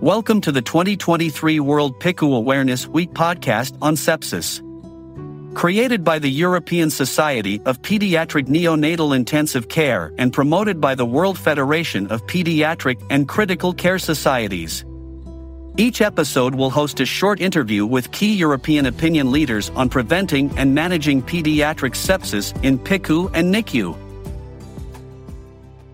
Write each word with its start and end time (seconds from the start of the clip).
Welcome 0.00 0.40
to 0.42 0.52
the 0.52 0.62
2023 0.62 1.60
World 1.60 2.00
PICU 2.00 2.34
Awareness 2.34 2.86
Week 2.86 3.10
podcast 3.10 3.76
on 3.82 3.96
sepsis. 3.96 4.64
Created 5.54 6.04
by 6.04 6.18
the 6.18 6.30
European 6.30 6.88
Society 6.88 7.60
of 7.66 7.82
Pediatric 7.82 8.46
Neonatal 8.46 9.14
Intensive 9.14 9.68
Care 9.68 10.14
and 10.16 10.32
promoted 10.32 10.80
by 10.80 10.94
the 10.94 11.04
World 11.04 11.38
Federation 11.38 12.06
of 12.06 12.26
Pediatric 12.26 12.98
and 13.10 13.28
Critical 13.28 13.74
Care 13.74 13.98
Societies. 13.98 14.86
Each 15.76 16.00
episode 16.00 16.54
will 16.54 16.70
host 16.70 17.00
a 17.00 17.04
short 17.04 17.38
interview 17.38 17.84
with 17.84 18.10
key 18.10 18.32
European 18.32 18.86
opinion 18.86 19.30
leaders 19.30 19.68
on 19.76 19.90
preventing 19.90 20.50
and 20.58 20.74
managing 20.74 21.20
pediatric 21.22 21.92
sepsis 21.92 22.58
in 22.64 22.78
PICU 22.78 23.30
and 23.34 23.54
NICU. 23.54 24.09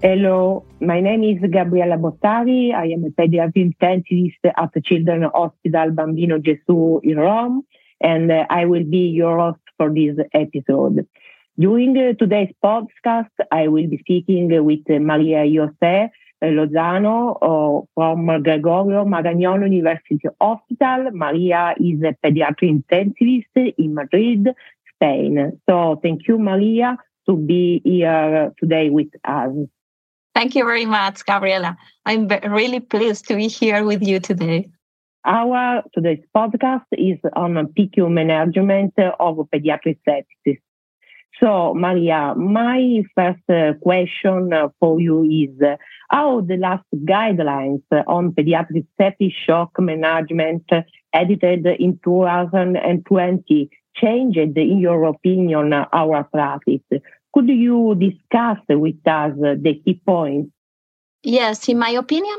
Hello, 0.09 0.65
my 0.81 1.01
name 1.01 1.25
is 1.25 1.51
Gabriella 1.51 1.97
Bottari. 1.97 2.73
I 2.73 2.93
am 2.93 3.03
a 3.03 3.11
pediatric 3.11 3.75
intensivist 3.75 4.39
at 4.57 4.73
the 4.73 4.81
Children's 4.81 5.33
Hospital 5.35 5.91
Bambino 5.91 6.39
Gesù 6.39 7.01
in 7.03 7.19
Rome, 7.19 7.65
and 8.01 8.31
uh, 8.31 8.47
I 8.49 8.67
will 8.67 8.85
be 8.85 9.09
your 9.09 9.37
host 9.41 9.59
for 9.77 9.93
this 9.93 10.17
episode. 10.33 11.09
During 11.59 11.99
uh, 11.99 12.13
today's 12.13 12.55
podcast, 12.63 13.35
I 13.51 13.67
will 13.67 13.89
be 13.89 13.99
speaking 13.99 14.47
with 14.65 14.89
Maria 14.89 15.43
José 15.43 16.11
Lozano 16.41 17.37
uh, 17.43 17.85
from 17.97 18.27
Gregorio 18.45 19.05
Marañón 19.05 19.65
University 19.65 20.29
Hospital. 20.41 21.11
Maria 21.15 21.75
is 21.81 22.01
a 22.05 22.15
pediatric 22.25 22.81
intensivist 22.81 23.75
in 23.77 23.93
Madrid, 23.93 24.55
Spain. 24.95 25.61
So 25.69 25.99
thank 26.01 26.29
you, 26.29 26.39
Maria, 26.39 26.97
to 27.29 27.37
be 27.37 27.81
here 27.83 28.53
today 28.61 28.89
with 28.89 29.11
us. 29.25 29.51
Thank 30.37 30.55
you 30.55 30.67
very 30.67 30.85
much, 30.85 31.25
Gabriela. 31.25 31.79
I'm 32.05 32.29
really 32.29 32.81
pleased 32.81 33.27
to 33.29 33.37
be 33.37 33.49
here 33.49 33.85
with 33.85 34.03
you 34.03 34.21
today. 34.21 34.69
Our 35.25 35.83
today's 35.95 36.23
podcast 36.37 36.85
is 36.93 37.17
on 37.35 37.55
PICU 37.73 38.13
management 38.13 38.93
of 38.99 39.37
pediatric 39.51 39.97
sepsis. 40.07 40.59
So, 41.41 41.73
Maria, 41.75 42.35
my 42.37 43.03
first 43.15 43.81
question 43.81 44.53
for 44.79 45.01
you 45.01 45.25
is 45.25 45.59
how 46.11 46.43
the 46.43 46.59
last 46.59 46.85
guidelines 46.95 47.81
on 48.07 48.33
pediatric 48.33 48.85
septic 49.01 49.33
shock 49.47 49.71
management 49.79 50.65
edited 51.15 51.67
in 51.81 51.99
2020 52.05 53.71
changed, 53.97 54.37
in 54.59 54.79
your 54.81 55.05
opinion, 55.05 55.73
our 55.73 56.25
practice? 56.25 56.83
Could 57.37 57.51
you 57.51 57.95
discuss 57.97 58.57
with 58.67 59.07
us 59.07 59.33
the 59.37 59.79
key 59.85 60.01
points? 60.07 60.51
Yes, 61.23 61.69
in 61.69 61.79
my 61.79 61.91
opinion, 61.91 62.35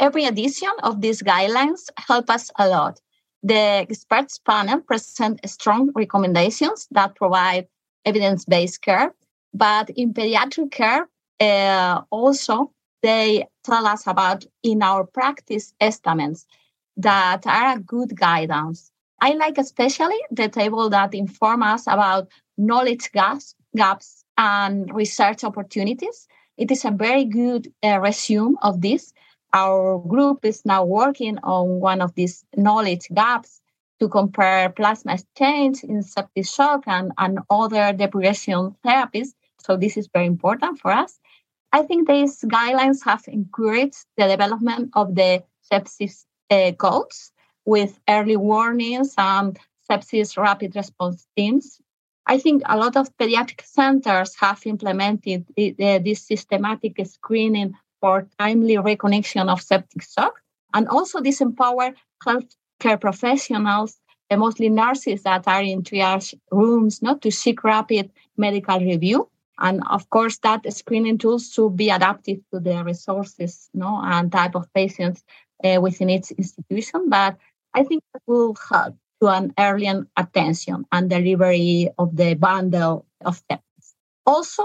every 0.00 0.24
edition 0.24 0.70
of 0.82 1.02
these 1.02 1.22
guidelines 1.22 1.90
help 1.98 2.30
us 2.30 2.50
a 2.58 2.66
lot. 2.66 2.98
The 3.42 3.84
experts 3.86 4.38
panel 4.38 4.80
present 4.80 5.46
strong 5.46 5.90
recommendations 5.94 6.88
that 6.92 7.14
provide 7.14 7.68
evidence-based 8.06 8.80
care, 8.80 9.14
but 9.52 9.90
in 9.90 10.14
pediatric 10.14 10.70
care, 10.70 11.10
uh, 11.38 12.00
also 12.08 12.72
they 13.02 13.46
tell 13.64 13.86
us 13.86 14.06
about 14.06 14.46
in 14.62 14.82
our 14.82 15.04
practice 15.04 15.74
estimates 15.78 16.46
that 16.96 17.46
are 17.46 17.76
a 17.76 17.80
good 17.80 18.16
guidance. 18.16 18.92
I 19.20 19.32
like 19.32 19.58
especially 19.58 20.20
the 20.30 20.48
table 20.48 20.88
that 20.88 21.12
inform 21.12 21.62
us 21.62 21.86
about 21.86 22.28
knowledge 22.56 23.12
gaps, 23.12 23.54
gaps 23.76 24.21
and 24.38 24.92
research 24.94 25.44
opportunities. 25.44 26.28
It 26.56 26.70
is 26.70 26.84
a 26.84 26.90
very 26.90 27.24
good 27.24 27.72
uh, 27.82 27.98
resume 28.00 28.56
of 28.62 28.80
this. 28.80 29.12
Our 29.52 29.98
group 29.98 30.44
is 30.44 30.64
now 30.64 30.84
working 30.84 31.38
on 31.42 31.80
one 31.80 32.00
of 32.00 32.14
these 32.14 32.44
knowledge 32.56 33.08
gaps 33.12 33.60
to 34.00 34.08
compare 34.08 34.70
plasma 34.70 35.14
exchange 35.14 35.84
in 35.84 36.02
septic 36.02 36.46
shock 36.46 36.84
and, 36.86 37.12
and 37.18 37.40
other 37.50 37.92
deprivation 37.92 38.74
therapies. 38.84 39.28
So 39.58 39.76
this 39.76 39.96
is 39.96 40.08
very 40.12 40.26
important 40.26 40.78
for 40.78 40.90
us. 40.90 41.20
I 41.72 41.82
think 41.82 42.08
these 42.08 42.40
guidelines 42.42 43.04
have 43.04 43.24
encouraged 43.28 44.04
the 44.16 44.26
development 44.26 44.90
of 44.94 45.14
the 45.14 45.42
sepsis 45.70 46.24
uh, 46.50 46.72
codes 46.72 47.32
with 47.64 47.98
early 48.08 48.36
warnings 48.36 49.14
and 49.16 49.58
sepsis 49.88 50.36
rapid 50.36 50.76
response 50.76 51.26
teams 51.36 51.80
I 52.32 52.38
think 52.38 52.62
a 52.64 52.78
lot 52.78 52.96
of 52.96 53.14
pediatric 53.18 53.60
centers 53.62 54.34
have 54.36 54.62
implemented 54.64 55.44
this 55.54 56.22
systematic 56.22 56.94
screening 57.04 57.74
for 58.00 58.26
timely 58.38 58.76
reconnection 58.76 59.50
of 59.50 59.60
septic 59.60 60.02
shock. 60.02 60.40
And 60.72 60.88
also 60.88 61.20
this 61.20 61.42
empower 61.42 61.92
healthcare 62.24 62.98
professionals, 62.98 64.00
mostly 64.34 64.70
nurses 64.70 65.24
that 65.24 65.46
are 65.46 65.62
in 65.62 65.82
triage 65.82 66.32
rooms, 66.50 67.02
not 67.02 67.20
to 67.20 67.30
seek 67.30 67.64
rapid 67.64 68.10
medical 68.38 68.80
review. 68.80 69.28
And 69.58 69.82
of 69.90 70.08
course, 70.08 70.38
that 70.38 70.60
screening 70.72 71.18
tools 71.18 71.52
should 71.52 71.76
be 71.76 71.90
adapted 71.90 72.42
to 72.50 72.60
the 72.60 72.82
resources 72.82 73.68
no, 73.74 74.00
and 74.02 74.32
type 74.32 74.54
of 74.54 74.72
patients 74.72 75.22
uh, 75.62 75.78
within 75.82 76.08
its 76.08 76.30
institution. 76.30 77.10
But 77.10 77.36
I 77.74 77.82
think 77.84 78.02
that 78.14 78.22
will 78.26 78.56
help 78.70 78.96
to 79.22 79.28
an 79.28 79.54
early 79.56 79.88
attention 80.16 80.84
and 80.90 81.08
delivery 81.08 81.88
of 81.96 82.16
the 82.16 82.34
bundle 82.34 83.06
of 83.24 83.36
steps. 83.36 83.94
Also, 84.26 84.64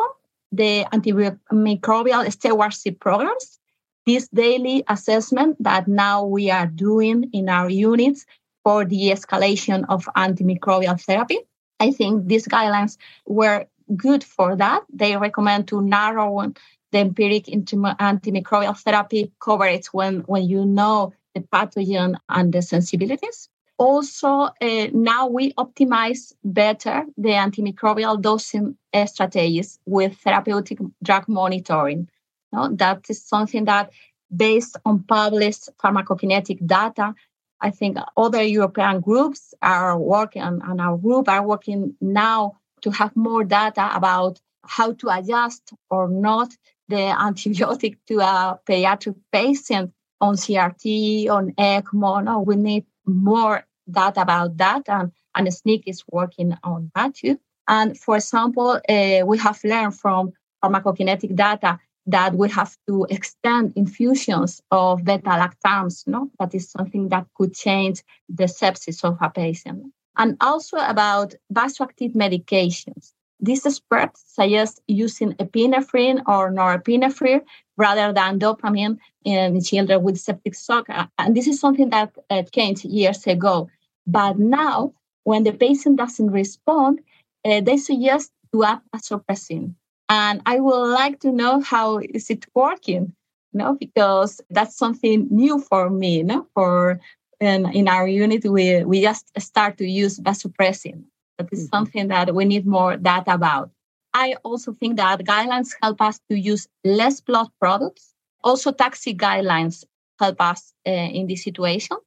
the 0.51 0.83
antimicrobial 0.91 2.31
stewardship 2.31 2.99
programs, 2.99 3.59
this 4.07 4.27
daily 4.29 4.83
assessment 4.87 5.55
that 5.59 5.87
now 5.87 6.25
we 6.25 6.49
are 6.49 6.65
doing 6.65 7.29
in 7.33 7.49
our 7.49 7.69
units 7.69 8.25
for 8.63 8.83
the 8.83 9.11
escalation 9.11 9.85
of 9.89 10.05
antimicrobial 10.15 10.99
therapy. 10.99 11.37
I 11.79 11.91
think 11.91 12.27
these 12.27 12.47
guidelines 12.47 12.97
were 13.27 13.67
good 13.95 14.23
for 14.23 14.55
that. 14.55 14.81
They 14.91 15.17
recommend 15.17 15.67
to 15.67 15.83
narrow 15.83 16.51
the 16.91 16.97
empiric 16.97 17.45
antimicrobial 17.45 18.79
therapy 18.79 19.31
coverage 19.39 19.85
when, 19.93 20.21
when 20.21 20.49
you 20.49 20.65
know 20.65 21.13
the 21.35 21.41
pathogen 21.41 22.15
and 22.27 22.51
the 22.51 22.63
sensibilities 22.63 23.49
also 23.77 24.29
uh, 24.61 24.87
now 24.93 25.27
we 25.27 25.53
optimize 25.53 26.33
better 26.43 27.05
the 27.17 27.29
antimicrobial 27.29 28.21
dosing 28.21 28.77
uh, 28.93 29.05
strategies 29.05 29.79
with 29.85 30.17
therapeutic 30.17 30.79
drug 31.03 31.27
monitoring. 31.27 32.09
No, 32.51 32.69
that 32.75 33.05
is 33.09 33.23
something 33.23 33.65
that, 33.65 33.91
based 34.35 34.77
on 34.85 35.03
published 35.03 35.69
pharmacokinetic 35.83 36.65
data, 36.65 37.13
I 37.61 37.71
think 37.71 37.97
other 38.15 38.43
European 38.43 39.01
groups 39.01 39.53
are 39.61 39.97
working, 39.97 40.41
and 40.41 40.81
our 40.81 40.97
group 40.97 41.27
are 41.27 41.45
working 41.45 41.95
now 42.01 42.57
to 42.81 42.91
have 42.91 43.15
more 43.15 43.43
data 43.43 43.89
about 43.93 44.39
how 44.63 44.93
to 44.93 45.09
adjust 45.09 45.73
or 45.89 46.07
not 46.07 46.49
the 46.87 46.95
antibiotic 47.19 47.97
to 48.07 48.19
a 48.19 48.59
pediatric 48.67 49.15
patient 49.31 49.91
on 50.19 50.35
CRT, 50.35 51.29
on 51.29 51.51
ECMO. 51.51 52.23
No, 52.23 52.41
we 52.41 52.55
need 52.55 52.85
more 53.05 53.66
data 53.89 54.21
about 54.21 54.57
that, 54.57 54.83
and, 54.87 55.11
and 55.35 55.47
ESPNIC 55.47 55.83
is 55.85 56.03
working 56.11 56.57
on 56.63 56.91
that 56.95 57.15
too. 57.15 57.39
And 57.67 57.97
for 57.97 58.15
example, 58.15 58.79
uh, 58.89 59.25
we 59.25 59.37
have 59.37 59.59
learned 59.63 59.97
from 59.99 60.31
pharmacokinetic 60.63 61.35
data 61.35 61.79
that 62.07 62.35
we 62.35 62.49
have 62.49 62.75
to 62.87 63.05
extend 63.09 63.73
infusions 63.75 64.61
of 64.71 65.03
beta 65.03 65.29
lactams. 65.29 66.07
No, 66.07 66.31
that 66.39 66.55
is 66.55 66.71
something 66.71 67.09
that 67.09 67.27
could 67.35 67.53
change 67.53 68.01
the 68.29 68.45
sepsis 68.45 69.03
of 69.03 69.17
a 69.21 69.29
patient. 69.29 69.91
And 70.15 70.37
also 70.41 70.77
about 70.77 71.35
vasoactive 71.53 72.15
medications. 72.15 73.13
These 73.39 73.67
experts 73.67 74.23
suggest 74.25 74.81
using 74.87 75.33
epinephrine 75.33 76.23
or 76.25 76.51
norepinephrine 76.51 77.41
rather 77.77 78.11
than 78.11 78.39
dopamine 78.39 78.97
in 79.23 79.61
children 79.61 80.01
with 80.01 80.17
septic 80.17 80.55
shock. 80.55 80.87
And 81.19 81.35
this 81.35 81.45
is 81.45 81.59
something 81.59 81.89
that 81.91 82.17
uh, 82.31 82.41
changed 82.43 82.85
years 82.85 83.27
ago. 83.27 83.69
But 84.07 84.39
now, 84.39 84.93
when 85.23 85.43
the 85.43 85.51
patient 85.51 85.97
doesn't 85.97 86.31
respond, 86.31 87.01
uh, 87.45 87.61
they 87.61 87.77
suggest 87.77 88.31
to 88.53 88.63
add 88.63 88.79
vasopressin. 88.95 89.75
And 90.09 90.41
I 90.45 90.61
would 90.61 90.87
like 90.93 91.19
to 91.19 91.31
know 91.31 91.59
how 91.59 91.99
is 91.99 92.29
it 92.29 92.45
working, 92.55 93.13
you 93.51 93.57
know, 93.59 93.75
because 93.75 94.39
that's 94.49 94.77
something 94.77 95.27
new 95.29 95.59
for 95.59 95.89
me, 95.89 96.19
you 96.19 96.23
know, 96.23 96.47
for 96.53 97.01
in, 97.39 97.65
in 97.73 97.87
our 97.87 98.07
unit, 98.07 98.45
we, 98.45 98.83
we 98.85 99.01
just 99.01 99.29
start 99.39 99.77
to 99.77 99.85
use 99.85 100.19
vasopressin. 100.19 101.03
That 101.37 101.49
is 101.51 101.65
mm-hmm. 101.65 101.75
something 101.75 102.07
that 102.07 102.33
we 102.33 102.45
need 102.45 102.65
more 102.65 102.97
data 102.97 103.33
about. 103.33 103.69
I 104.13 104.35
also 104.43 104.73
think 104.73 104.97
that 104.97 105.19
guidelines 105.19 105.75
help 105.81 106.01
us 106.01 106.19
to 106.29 106.39
use 106.39 106.67
less 106.83 107.21
blood 107.21 107.49
products. 107.59 108.13
Also, 108.43 108.71
TAXI 108.71 109.15
guidelines 109.17 109.83
help 110.19 110.41
us 110.41 110.73
uh, 110.87 110.91
in 110.91 111.27
this 111.27 111.43
situation. 111.43 111.97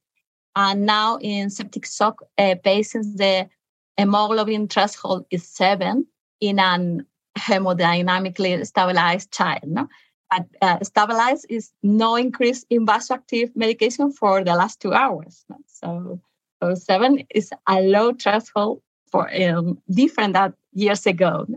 And 0.55 0.85
now 0.85 1.17
in 1.21 1.49
septic 1.49 1.85
shock 1.85 2.23
uh, 2.37 2.55
patients, 2.63 3.15
the 3.15 3.47
hemoglobin 3.97 4.67
threshold 4.67 5.25
is 5.29 5.47
seven 5.47 6.07
in 6.39 6.59
an 6.59 7.05
hemodynamically 7.37 8.65
stabilized 8.65 9.31
child. 9.31 9.63
No? 9.65 9.87
But 10.29 10.45
uh, 10.61 10.79
stabilize 10.83 11.45
is 11.45 11.71
no 11.83 12.15
increase 12.15 12.65
in 12.69 12.85
vasoactive 12.85 13.55
medication 13.55 14.11
for 14.11 14.43
the 14.43 14.55
last 14.55 14.81
two 14.81 14.93
hours. 14.93 15.45
So, 15.67 16.19
so 16.61 16.75
seven 16.75 17.23
is 17.33 17.51
a 17.67 17.81
low 17.81 18.13
threshold 18.13 18.81
for 19.11 19.29
um, 19.43 19.81
different 19.89 20.33
that 20.33 20.53
years 20.73 21.05
ago. 21.05 21.47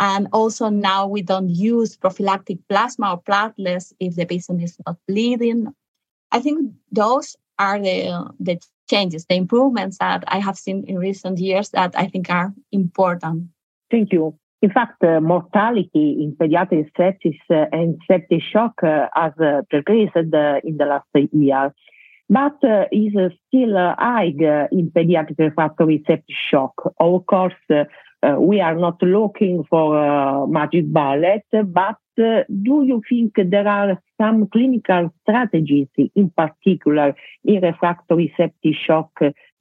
And 0.00 0.28
also 0.32 0.70
now 0.70 1.06
we 1.06 1.22
don't 1.22 1.50
use 1.50 1.96
prophylactic 1.96 2.58
plasma 2.68 3.12
or 3.12 3.22
platelets 3.22 3.92
if 4.00 4.16
the 4.16 4.24
patient 4.24 4.62
is 4.62 4.76
not 4.86 4.96
bleeding. 5.06 5.68
I 6.32 6.40
think 6.40 6.72
those 6.90 7.36
are 7.60 7.78
the, 7.78 7.98
the 8.40 8.58
changes, 8.88 9.26
the 9.26 9.36
improvements 9.36 9.98
that 9.98 10.24
I 10.26 10.38
have 10.38 10.56
seen 10.56 10.84
in 10.88 10.98
recent 10.98 11.38
years 11.38 11.68
that 11.70 11.92
I 11.96 12.06
think 12.06 12.30
are 12.30 12.52
important. 12.72 13.48
Thank 13.90 14.12
you. 14.12 14.34
In 14.62 14.70
fact, 14.70 15.02
uh, 15.02 15.20
mortality 15.20 16.08
in 16.22 16.36
pediatric 16.40 16.90
sepsis 16.98 17.38
uh, 17.50 17.66
and 17.72 17.98
septic 18.06 18.42
shock 18.52 18.74
uh, 18.82 19.06
has 19.14 19.32
uh, 19.40 19.62
decreased 19.70 20.16
uh, 20.16 20.60
in 20.68 20.76
the 20.76 20.86
last 20.86 21.06
year, 21.32 21.72
but 22.28 22.58
uh, 22.64 22.84
is 22.92 23.14
still 23.48 23.74
high 23.98 24.32
in 24.70 24.90
pediatric 24.96 25.38
refractory 25.38 26.02
septic 26.06 26.36
shock. 26.50 26.74
Of 26.98 27.26
course, 27.26 27.54
we 28.38 28.60
are 28.60 28.76
not 28.76 29.02
looking 29.02 29.64
for 29.68 29.96
a 29.96 30.46
magic 30.46 30.86
bullet, 30.86 31.44
but 31.52 31.96
do 32.16 32.84
you 32.84 33.02
think 33.08 33.34
there 33.36 33.66
are 33.66 34.00
some 34.20 34.46
clinical 34.48 35.12
strategies, 35.22 35.88
in 35.96 36.30
particular 36.30 37.14
in 37.44 37.62
refractory 37.62 38.32
septic 38.36 38.74
shock, 38.86 39.10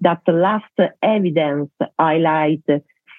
that 0.02 0.22
last 0.28 0.66
evidence 1.02 1.70
highlight 1.98 2.64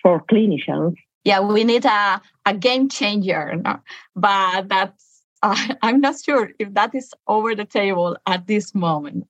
for 0.03 0.23
clinicians? 0.31 0.95
yeah, 1.25 1.41
we 1.41 1.65
need 1.65 1.85
a, 1.85 2.21
a 2.47 2.55
game 2.55 2.89
changer. 2.89 3.57
No? 3.57 3.81
But 4.17 4.69
that's, 4.69 5.23
uh, 5.43 5.75
I'm 5.83 6.01
not 6.01 6.17
sure 6.23 6.51
if 6.59 6.75
that 6.75 6.95
is 6.95 7.13
over 7.27 7.55
the 7.55 7.65
table 7.65 8.17
at 8.27 8.47
this 8.47 8.75
moment. 8.75 9.27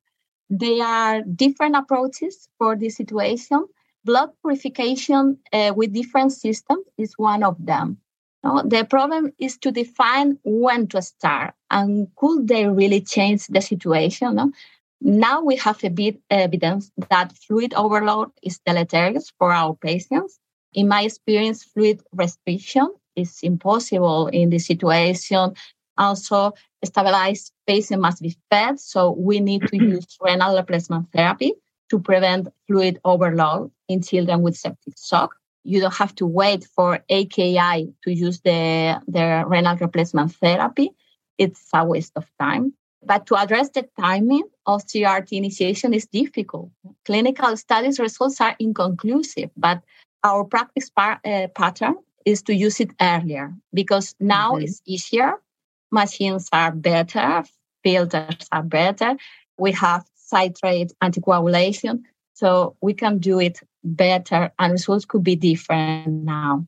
There 0.49 0.85
are 0.85 1.23
different 1.23 1.77
approaches 1.77 2.49
for 2.59 2.77
this 2.77 2.97
situation. 2.97 3.67
Blood 4.05 4.31
purification 4.43 5.39
uh, 5.53 5.73
with 5.77 5.93
different 5.93 6.33
systems 6.33 6.85
is 6.97 7.15
one 7.17 7.43
of 7.43 7.57
them. 7.65 7.99
No? 8.43 8.63
The 8.65 8.85
problem 8.85 9.33
is 9.39 9.59
to 9.59 9.71
define 9.71 10.39
when 10.45 10.87
to 10.89 11.03
start 11.03 11.55
and 11.71 12.09
could 12.17 12.49
they 12.49 12.67
really 12.67 13.01
change 13.01 13.47
the 13.49 13.61
situation? 13.61 14.37
No? 14.37 14.53
Now 15.03 15.43
we 15.43 15.57
have 15.57 15.83
a 15.85 15.91
bit 15.91 16.21
evidence 16.31 16.91
that 17.11 17.33
fluid 17.33 17.75
overload 17.75 18.31
is 18.43 18.61
deleterious 18.65 19.33
for 19.39 19.53
our 19.53 19.75
patients 19.75 20.39
in 20.73 20.89
my 20.89 21.03
experience, 21.03 21.65
fluid 21.65 22.03
restriction 22.13 22.89
is 23.17 23.41
impossible 23.43 24.29
in 24.29 24.51
this 24.51 24.67
situation. 24.67 25.55
Also, 25.99 26.53
stabilized 26.85 27.53
patient 27.67 28.01
must 28.01 28.23
be 28.23 28.37
fed, 28.51 28.79
so 28.79 29.11
we 29.11 29.41
need 29.41 29.67
to 29.69 29.77
use 29.97 30.17
renal 30.21 30.57
replacement 30.57 31.11
therapy 31.13 31.55
to 31.91 31.99
prevent 31.99 32.49
fluid 32.67 33.01
overload 33.05 33.71
in 33.89 34.03
children 34.03 34.43
with 34.43 34.57
septic 34.57 34.95
shock. 34.99 35.35
You 35.65 35.81
don't 35.81 35.95
have 35.95 36.15
to 36.17 36.27
wait 36.27 36.65
for 36.65 37.01
AKI 37.11 37.93
to 38.05 38.13
use 38.13 38.41
the, 38.41 39.01
the 39.07 39.45
renal 39.47 39.77
replacement 39.77 40.35
therapy. 40.37 40.91
It's 41.37 41.69
a 41.75 41.85
waste 41.85 42.13
of 42.17 42.27
time. 42.41 42.73
But 43.03 43.27
to 43.27 43.37
address 43.37 43.71
the 43.71 43.89
timing 43.99 44.45
of 44.67 44.87
CRT 44.87 45.33
initiation 45.33 45.95
is 45.95 46.07
difficult. 46.07 46.71
Clinical 47.05 47.57
studies 47.57 47.99
results 47.99 48.41
are 48.41 48.57
inconclusive, 48.59 49.51
but 49.57 49.83
our 50.23 50.45
practice 50.45 50.91
par- 50.91 51.21
uh, 51.25 51.49
pattern 51.55 51.97
is 52.25 52.43
to 52.43 52.55
use 52.55 52.81
it 52.81 52.91
earlier 53.01 53.55
because 53.73 54.15
now 54.21 54.53
mm-hmm. 54.53 54.65
it's 54.65 54.83
easier. 54.85 55.35
Machines 55.91 56.49
are 56.53 56.73
better, 56.73 57.43
filters 57.83 58.47
are 58.53 58.63
better. 58.63 59.17
We 59.59 59.73
have 59.73 60.05
citrate 60.31 60.93
anticoagulation, 61.03 62.03
so 62.35 62.77
we 62.81 62.95
can 62.95 63.19
do 63.19 63.41
it 63.41 63.61
better, 63.83 64.53
and 64.59 64.73
results 64.73 65.05
could 65.05 65.25
be 65.25 65.37
different 65.37 66.09
now. 66.25 66.67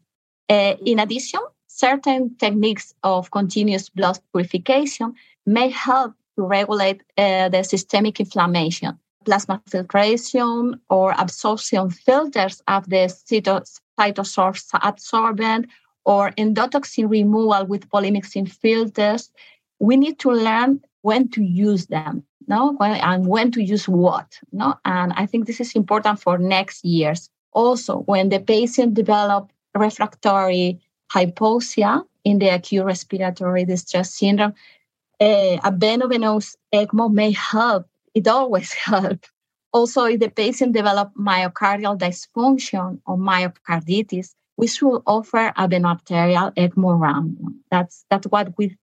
Uh, 0.49 0.75
in 0.85 0.99
addition, 0.99 1.41
certain 1.67 2.35
techniques 2.37 2.95
of 3.03 3.31
continuous 3.31 3.89
blood 3.89 4.19
purification 4.33 5.15
may 5.47 5.69
help 5.71 6.13
to 6.37 6.43
regulate 6.45 7.03
uh, 7.19 7.49
the 7.49 7.63
systemic 7.63 8.21
inflammation 8.21 8.99
plasma 9.25 9.63
filtration 9.69 10.81
or 10.89 11.15
absorption 11.19 11.91
filters 11.91 12.63
of 12.69 12.89
the 12.89 13.07
CytoSorb 13.99 14.57
absorbent 14.83 15.67
or 16.05 16.31
endotoxin 16.33 17.09
removal 17.09 17.67
with 17.67 17.89
polymyxin 17.89 18.51
filters, 18.51 19.31
we 19.79 19.97
need 19.97 20.19
to 20.19 20.31
learn 20.31 20.81
when 21.03 21.29
to 21.31 21.43
use 21.43 21.87
them, 21.87 22.25
no, 22.49 22.77
and 22.81 23.27
when 23.27 23.51
to 23.53 23.63
use 23.63 23.89
what, 23.89 24.39
no. 24.53 24.75
And 24.85 25.13
I 25.15 25.27
think 25.27 25.47
this 25.47 25.61
is 25.61 25.75
important 25.75 26.21
for 26.21 26.39
next 26.39 26.85
years. 26.85 27.29
Also, 27.53 27.99
when 28.01 28.31
the 28.31 28.41
patient 28.41 28.95
develop 28.95 29.53
refractory 29.75 30.81
hypoxia 31.13 32.03
in 32.25 32.39
the 32.39 32.49
acute 32.49 32.85
respiratory 32.85 33.65
distress 33.65 34.15
syndrome, 34.15 34.55
uh, 35.21 35.59
a 35.63 35.73
venovenous 35.77 36.57
ECMO 36.73 37.13
may 37.13 37.33
help 37.33 37.87
it 38.15 38.29
always 38.29 38.73
helps. 38.91 39.31
Also, 39.73 40.05
if 40.05 40.21
the 40.21 40.29
patient 40.29 40.75
develop 40.75 41.13
myocardial 41.19 41.99
dysfunction 41.99 43.01
or 43.07 43.17
myocarditis, 43.17 44.35
we 44.59 44.67
should 44.67 45.01
offer 45.07 45.53
a 45.57 45.67
veno-arterial 45.67 46.51
ECMO 46.53 46.99
round. 47.01 47.39
That's 47.71 48.05
that's 48.11 48.27
what 48.27 48.53
we 48.59 48.77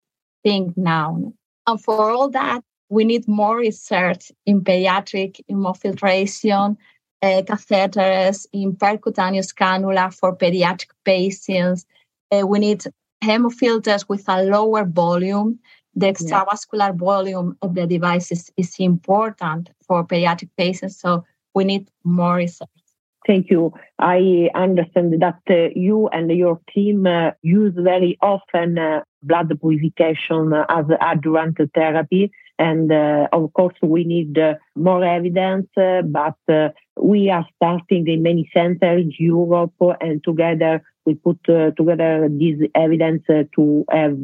think 0.44 0.76
now. 0.76 1.34
And 1.70 1.84
for 1.84 2.10
all 2.10 2.30
that, 2.32 2.64
we 2.90 3.04
need 3.04 3.28
more 3.28 3.58
research 3.58 4.32
in 4.46 4.62
pediatric 4.62 5.40
hemofiltration, 5.50 6.78
uh, 7.22 7.42
catheters, 7.50 8.48
in 8.52 8.76
percutaneous 8.76 9.54
cannula 9.54 10.14
for 10.14 10.36
pediatric 10.36 10.90
patients. 11.06 11.86
Uh, 12.32 12.46
we 12.46 12.60
need 12.60 12.84
hemofilters 13.24 14.08
with 14.08 14.24
a 14.28 14.44
lower 14.44 14.86
volume 14.86 15.60
the 15.96 16.08
extravascular 16.08 16.96
volume 16.96 17.58
of 17.62 17.76
the 17.76 17.86
devices 17.86 18.52
is 18.56 18.76
important 18.80 19.70
for 19.86 20.06
pediatric 20.06 20.50
patients. 20.58 21.00
So 21.00 21.26
we 21.54 21.64
need 21.66 21.90
more 22.04 22.36
research. 22.36 22.70
Thank 23.30 23.52
you. 23.52 23.74
I 24.00 24.50
understand 24.56 25.14
that 25.22 25.42
uh, 25.48 25.70
you 25.76 26.08
and 26.08 26.32
your 26.32 26.60
team 26.74 27.06
uh, 27.06 27.30
use 27.44 27.76
very 27.78 28.18
often 28.24 28.80
uh, 28.80 29.02
blood 29.22 29.52
purification 29.62 30.52
as 30.68 30.86
adjuvant 31.00 31.60
therapy. 31.76 32.32
And 32.58 32.92
uh, 32.92 33.28
of 33.32 33.54
course, 33.54 33.76
we 33.84 34.04
need 34.04 34.36
uh, 34.40 34.56
more 34.76 35.04
evidence, 35.06 35.68
uh, 35.78 36.02
but 36.02 36.74
we 37.00 37.30
are 37.30 37.46
starting 37.58 38.08
in 38.08 38.24
many 38.24 38.50
centers 38.52 39.04
in 39.04 39.12
Europe 39.20 39.76
and 40.02 40.24
together 40.24 40.82
we 41.06 41.14
put 41.14 41.44
together 41.44 42.30
this 42.32 42.68
evidence 42.74 43.22
to 43.28 43.86
have 43.92 44.18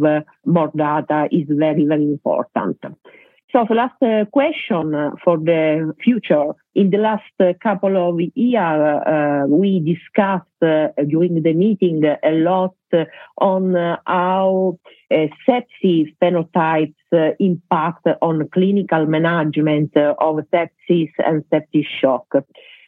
more 0.45 0.71
data 0.75 1.27
is 1.31 1.45
very, 1.47 1.85
very 1.85 2.05
important. 2.05 2.83
So 3.55 3.63
the 3.69 3.73
last 3.73 3.95
uh, 4.01 4.25
question 4.33 4.91
for 5.23 5.37
the 5.37 5.93
future. 6.03 6.47
In 6.73 6.89
the 6.89 6.97
last 6.97 7.23
uh, 7.39 7.53
couple 7.63 7.95
of 7.95 8.19
years, 8.35 9.01
uh, 9.07 9.45
we 9.47 9.79
discussed 9.79 10.43
during 11.07 11.41
the 11.41 11.53
meeting 11.53 12.03
a 12.03 12.31
lot 12.31 12.75
on 13.37 13.73
how 14.05 14.77
sepsis 15.09 16.13
phenotypes 16.21 17.35
impact 17.39 18.05
on 18.21 18.49
clinical 18.49 19.05
management 19.05 19.95
of 19.95 20.35
sepsis 20.53 21.11
and 21.19 21.45
septic 21.49 21.85
shock. 22.01 22.27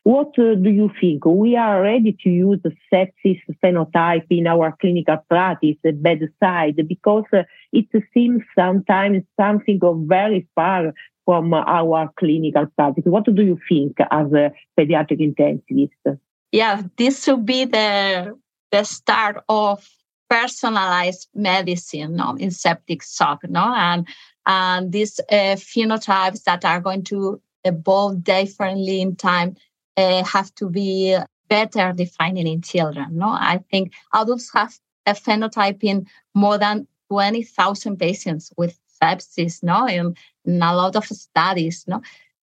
What 0.07 0.39
uh, 0.39 0.55
do 0.55 0.69
you 0.69 0.89
think? 1.01 1.25
We 1.25 1.57
are 1.57 1.81
ready 1.81 2.15
to 2.23 2.29
use 2.29 2.61
sepsis 2.89 3.41
phenotype 3.61 4.27
in 4.29 4.47
our 4.47 4.73
clinical 4.79 5.17
practice 5.27 5.75
bedside 5.83 6.79
because 6.87 7.25
uh, 7.33 7.43
it 7.73 7.87
seems 8.13 8.41
sometimes 8.57 9.23
something 9.37 9.79
of 9.83 9.97
very 10.07 10.47
far 10.55 10.93
from 11.25 11.53
our 11.53 12.09
clinical 12.17 12.67
practice. 12.67 13.03
What 13.05 13.25
do 13.25 13.43
you 13.43 13.59
think 13.67 13.97
as 14.09 14.31
a 14.31 14.53
pediatric 14.79 15.19
intensivist? 15.19 16.19
Yeah, 16.53 16.83
this 16.95 17.25
should 17.25 17.45
be 17.45 17.65
the 17.65 18.33
the 18.71 18.83
start 18.85 19.43
of 19.49 19.85
personalized 20.29 21.27
medicine 21.35 22.15
no, 22.15 22.37
in 22.39 22.51
septic 22.51 23.03
shock, 23.03 23.39
no, 23.49 23.73
and 23.75 24.07
and 24.45 24.89
these 24.89 25.19
uh, 25.29 25.57
phenotypes 25.57 26.43
that 26.43 26.63
are 26.63 26.79
going 26.79 27.03
to 27.03 27.41
evolve 27.65 28.23
differently 28.23 29.01
in 29.01 29.17
time 29.17 29.57
uh, 29.97 30.23
have 30.23 30.53
to 30.55 30.69
be 30.69 31.17
better 31.49 31.91
defined 31.93 32.37
in 32.37 32.61
children. 32.61 33.17
No, 33.17 33.29
I 33.29 33.63
think 33.71 33.93
adults 34.13 34.51
have 34.53 34.77
a 35.05 35.13
phenotype 35.13 35.83
in 35.83 36.05
more 36.35 36.57
than 36.57 36.87
20,000 37.09 37.97
patients 37.97 38.51
with 38.57 38.77
sepsis, 39.01 39.63
no, 39.63 39.87
in, 39.87 40.15
in 40.45 40.61
a 40.61 40.75
lot 40.75 40.95
of 40.95 41.05
studies, 41.05 41.85
no. 41.87 42.01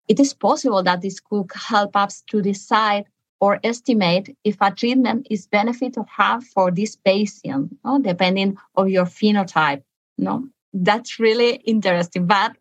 It 0.08 0.20
is 0.20 0.34
possible 0.34 0.84
that 0.84 1.02
this 1.02 1.20
could 1.20 1.50
help 1.54 1.96
us 1.96 2.22
to 2.32 2.42
decide 2.42 3.06
or 3.40 3.60
estimate 3.64 4.36
if 4.44 4.58
a 4.62 4.72
treatment 4.72 5.28
is 5.30 5.48
benefit 5.48 5.98
or 5.98 6.06
harm 6.06 6.42
for 6.42 6.70
this 6.70 6.96
patient, 6.96 7.76
no, 7.84 8.00
depending 8.00 8.58
on 8.76 8.90
your 8.90 9.06
phenotype. 9.06 9.84
No, 10.18 10.48
that's 10.74 11.20
really 11.20 11.56
interesting. 11.56 12.28
But 12.28 12.56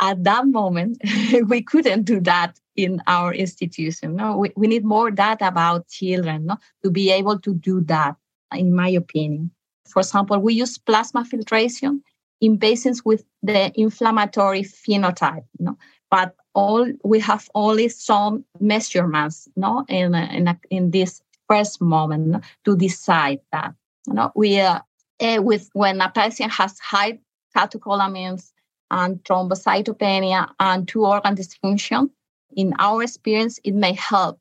at 0.00 0.24
that 0.24 0.46
moment, 0.46 1.00
we 1.46 1.62
couldn't 1.62 2.02
do 2.02 2.20
that 2.20 2.58
in 2.76 3.02
our 3.06 3.32
institution. 3.32 4.16
No, 4.16 4.36
we, 4.36 4.52
we 4.56 4.66
need 4.66 4.84
more 4.84 5.10
data 5.10 5.48
about 5.48 5.88
children 5.88 6.46
no, 6.46 6.56
to 6.82 6.90
be 6.90 7.10
able 7.10 7.38
to 7.40 7.54
do 7.54 7.80
that, 7.82 8.16
in 8.52 8.74
my 8.74 8.88
opinion. 8.88 9.50
For 9.88 10.00
example, 10.00 10.38
we 10.38 10.54
use 10.54 10.78
plasma 10.78 11.24
filtration 11.24 12.02
in 12.40 12.58
patients 12.58 13.04
with 13.04 13.24
the 13.42 13.72
inflammatory 13.80 14.62
phenotype, 14.62 15.44
no? 15.58 15.78
but 16.10 16.34
all 16.54 16.86
we 17.04 17.20
have 17.20 17.48
only 17.54 17.88
some 17.88 18.44
measurements 18.60 19.48
no? 19.56 19.84
in, 19.88 20.14
in, 20.14 20.58
in 20.70 20.90
this 20.90 21.22
first 21.48 21.80
moment 21.80 22.26
no? 22.26 22.40
to 22.64 22.76
decide 22.76 23.40
that. 23.52 23.74
You 24.06 24.14
know, 24.14 24.32
we 24.34 24.60
uh, 24.60 24.80
uh, 25.20 25.38
with 25.40 25.70
when 25.72 26.00
a 26.00 26.10
patient 26.10 26.52
has 26.52 26.78
high 26.78 27.18
catecholamines 27.56 28.52
and 28.90 29.22
thrombocytopenia 29.24 30.50
and 30.60 30.86
two 30.88 31.04
organ 31.04 31.34
dysfunction, 31.36 32.10
in 32.56 32.72
our 32.78 33.02
experience, 33.02 33.60
it 33.64 33.74
may 33.74 33.92
help, 33.92 34.40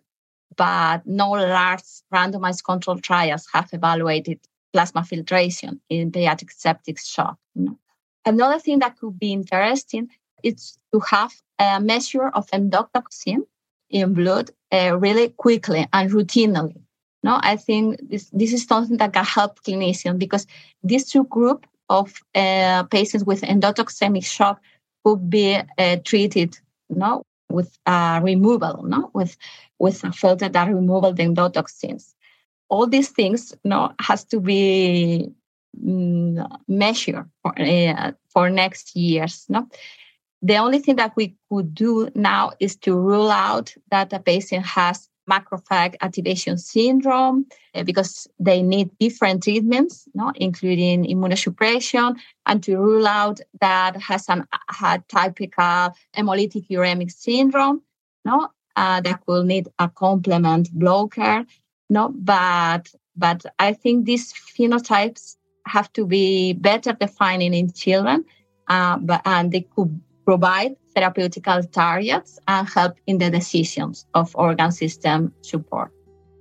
but 0.56 1.06
no 1.06 1.32
large 1.32 1.84
randomized 2.14 2.64
control 2.64 2.98
trials 3.00 3.48
have 3.54 3.70
evaluated 3.74 4.40
plasma 4.72 5.04
filtration 5.04 5.82
in 5.90 6.12
pediatric 6.12 6.52
septic 6.52 7.00
shock. 7.00 7.38
Another 8.26 8.60
thing 8.60 8.80
that 8.80 8.98
could 8.98 9.20
be 9.20 9.34
interesting 9.34 10.10
is 10.44 10.78
to 10.94 11.00
have 11.00 11.34
a 11.60 11.80
measure 11.80 12.30
of 12.30 12.48
endotoxin 12.52 13.46
in 13.90 14.14
blood 14.14 14.52
uh, 14.72 14.98
really 14.98 15.30
quickly 15.30 15.88
and 15.94 16.12
routinely. 16.12 16.76
No, 17.24 17.40
I 17.42 17.56
think 17.56 18.00
this, 18.10 18.30
this 18.32 18.54
is 18.54 18.66
something 18.66 18.98
that 18.98 19.14
can 19.14 19.26
help 19.26 19.64
clinicians 19.64 20.20
because 20.20 20.46
these 20.84 21.10
two 21.10 21.24
groups 21.26 21.68
of 21.90 22.14
uh, 22.34 22.84
patients 22.84 23.26
with 23.26 23.42
endotoxemic 23.42 24.26
shock 24.26 24.60
could 25.04 25.30
be 25.30 25.60
uh, 25.78 25.98
treated 26.04 26.58
no, 26.90 27.24
with 27.50 27.78
removal, 27.86 28.84
no, 28.84 29.12
with 29.14 29.38
with 29.80 30.04
a 30.04 30.12
filter 30.12 30.50
that 30.50 30.68
removal 30.68 31.14
the 31.14 31.24
endotoxins. 31.24 32.14
All 32.70 32.88
these 32.88 33.10
things, 33.10 33.54
no, 33.64 33.94
has 34.00 34.24
to 34.26 34.40
be 34.40 35.30
mm, 35.84 36.60
measured 36.68 37.30
for 37.42 37.54
uh, 37.60 38.12
for 38.30 38.50
next 38.50 38.96
years, 38.96 39.46
no. 39.50 39.68
The 40.42 40.58
only 40.58 40.80
thing 40.80 40.98
that 40.98 41.16
we 41.16 41.36
could 41.50 41.74
do 41.74 42.10
now 42.14 42.52
is 42.60 42.76
to 42.78 42.96
rule 42.96 43.32
out 43.32 43.74
that 43.90 44.14
a 44.14 44.20
patient 44.20 44.66
has 44.66 45.10
macrophage 45.30 45.96
activation 46.02 46.58
syndrome 46.58 47.46
uh, 47.74 47.84
because 47.84 48.28
they 48.40 48.62
need 48.62 48.90
different 49.00 49.44
treatments, 49.44 50.08
no, 50.14 50.32
including 50.36 51.06
immunosuppression, 51.06 52.16
and 52.46 52.64
to 52.64 52.78
rule 52.78 53.08
out 53.08 53.40
that 53.62 53.96
has 53.98 54.30
an 54.30 54.46
typical 55.08 55.94
hemolytic 56.16 56.68
uremic 56.70 57.12
syndrome, 57.12 57.82
no, 58.24 58.50
uh, 58.76 59.02
that 59.02 59.22
will 59.28 59.44
need 59.44 59.68
a 59.80 59.90
complement 59.90 60.72
blocker, 60.74 61.46
no, 61.90 62.10
but 62.10 62.94
but 63.16 63.46
I 63.60 63.74
think 63.74 64.06
these 64.06 64.34
phenotypes 64.34 65.38
have 65.66 65.92
to 65.94 66.06
be 66.06 66.54
better 66.54 66.94
defined 66.94 67.42
in 67.42 67.72
children, 67.72 68.26
uh, 68.68 68.98
but 68.98 69.22
and 69.26 69.52
they 69.52 69.62
could 69.62 70.00
provide 70.26 70.76
therapeutical 70.96 71.72
targets 71.72 72.40
and 72.48 72.68
help 72.68 72.98
in 73.08 73.18
the 73.18 73.30
decisions 73.30 74.06
of 74.14 74.36
organ 74.36 74.72
system 74.72 75.34
support. 75.42 75.92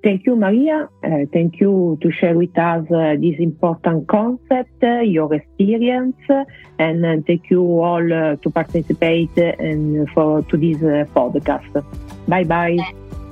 Thank 0.03 0.26
you, 0.26 0.37
Maria. 0.37 0.88
Uh, 1.03 1.25
thank 1.33 1.61
you 1.61 1.99
to 2.03 2.12
share 2.12 2.37
with 2.37 2.57
us 2.59 2.85
uh, 2.91 3.14
this 3.19 3.37
important 3.38 4.07
concept, 4.07 4.83
uh, 4.83 5.00
your 5.00 5.33
experience, 5.33 6.17
and 6.79 7.07
uh, 7.07 7.17
thank 7.26 7.49
you 7.49 7.62
all 7.81 8.12
uh, 8.12 8.37
to 8.37 8.50
participate 8.50 9.35
and 9.38 10.07
for 10.11 10.43
to 10.43 10.59
this 10.59 10.76
uh, 10.83 11.09
podcast. 11.17 11.73
Bye 12.29 12.45
bye. 12.45 12.76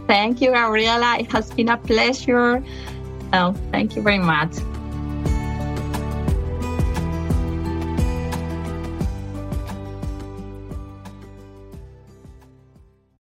Thank 0.07 0.41
you, 0.41 0.53
Gabriela. 0.53 1.19
It 1.19 1.31
has 1.31 1.51
been 1.51 1.69
a 1.69 1.77
pleasure. 1.77 2.65
Oh, 3.35 3.53
thank 3.71 3.95
you 3.95 4.01
very 4.01 4.19
much. 4.19 4.57